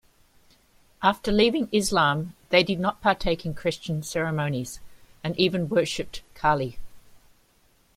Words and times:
After 1.03 1.31
leaving 1.31 1.69
Islam, 1.71 2.33
they 2.49 2.63
did 2.63 2.79
not 2.79 3.01
partake 3.03 3.45
in 3.45 3.53
Christian 3.53 4.01
ceremonies 4.01 4.79
and 5.23 5.37
even 5.39 5.69
worshiped 5.69 6.23
Kali. 6.33 6.79